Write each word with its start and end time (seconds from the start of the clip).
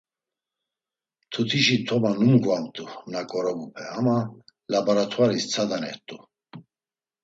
Mtutişi 1.27 1.77
toma 1.87 2.11
numgvamt̆u, 2.19 2.85
na 3.11 3.21
ǩorobupe 3.29 3.83
ama 3.97 4.17
labaratuari 4.71 5.39
tsadanert̆u. 5.49 6.17